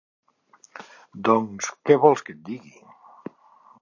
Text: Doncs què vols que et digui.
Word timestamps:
Doncs 1.29 1.69
què 1.91 1.99
vols 2.07 2.25
que 2.31 2.37
et 2.39 2.43
digui. 2.49 2.75